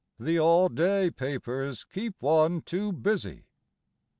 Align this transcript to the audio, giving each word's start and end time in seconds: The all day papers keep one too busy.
The 0.19 0.39
all 0.39 0.67
day 0.67 1.11
papers 1.11 1.83
keep 1.83 2.23
one 2.23 2.61
too 2.61 2.91
busy. 2.91 3.45